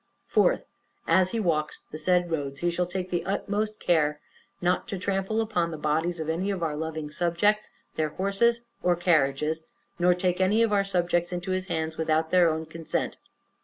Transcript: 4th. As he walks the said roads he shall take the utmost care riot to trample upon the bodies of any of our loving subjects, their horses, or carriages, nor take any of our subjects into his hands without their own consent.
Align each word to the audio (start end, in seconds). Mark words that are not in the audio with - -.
4th. 0.33 0.63
As 1.07 1.29
he 1.29 1.39
walks 1.39 1.83
the 1.91 1.97
said 1.99 2.31
roads 2.31 2.61
he 2.61 2.71
shall 2.71 2.87
take 2.87 3.11
the 3.11 3.23
utmost 3.23 3.79
care 3.79 4.19
riot 4.59 4.87
to 4.87 4.97
trample 4.97 5.39
upon 5.41 5.69
the 5.69 5.77
bodies 5.77 6.19
of 6.19 6.27
any 6.27 6.49
of 6.49 6.63
our 6.63 6.75
loving 6.75 7.11
subjects, 7.11 7.69
their 7.97 8.09
horses, 8.09 8.61
or 8.81 8.95
carriages, 8.95 9.63
nor 9.99 10.15
take 10.15 10.41
any 10.41 10.63
of 10.63 10.73
our 10.73 10.83
subjects 10.83 11.31
into 11.31 11.51
his 11.51 11.67
hands 11.67 11.97
without 11.99 12.31
their 12.31 12.49
own 12.49 12.65
consent. 12.65 13.17